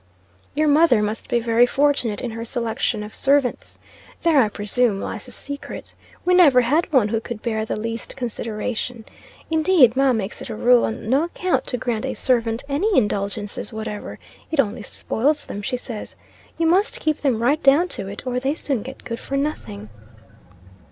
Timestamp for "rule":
10.55-10.85